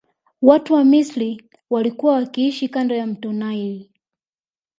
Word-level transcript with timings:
Watu 0.41 0.73
wa 0.73 0.83
misri 0.83 1.43
walikua 1.69 2.13
wakiishi 2.13 2.67
kando 2.69 2.95
ya 2.95 3.07
mto 3.07 3.33
naili 3.33 3.91